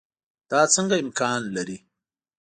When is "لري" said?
1.55-1.77